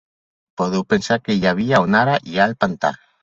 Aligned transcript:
Podeu 0.61 0.85
pensar 0.93 1.17
què 1.27 1.35
hi 1.41 1.45
havia 1.51 1.83
on 1.89 1.99
ara 2.01 2.17
hi 2.31 2.39
ha 2.41 2.51
el 2.53 2.57
pantà. 2.65 2.93